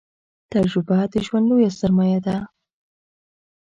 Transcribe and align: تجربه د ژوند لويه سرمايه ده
تجربه 0.53 0.97
د 1.11 1.13
ژوند 1.25 1.45
لويه 1.49 1.71
سرمايه 1.79 2.19
ده 2.25 2.37